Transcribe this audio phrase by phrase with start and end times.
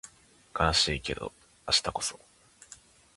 [0.59, 1.31] 悲しいけど
[1.67, 2.19] 明日こそ